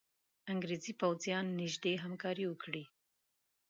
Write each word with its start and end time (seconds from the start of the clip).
انګرېزي 0.51 0.93
پوځیان 1.01 1.45
نیژدې 1.59 1.93
همکاري 2.03 2.45
وکړي. 2.47 2.83